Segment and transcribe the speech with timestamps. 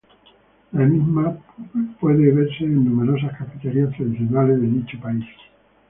[0.71, 1.37] La misma
[1.99, 5.25] puede verse en numerosas cafeterías tradicionales de dicho país.